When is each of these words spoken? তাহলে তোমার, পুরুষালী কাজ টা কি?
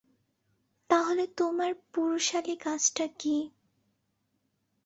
তাহলে 0.89 1.23
তোমার, 1.37 1.71
পুরুষালী 1.93 2.55
কাজ 2.57 2.81
টা 2.95 3.05
কি? 3.19 3.37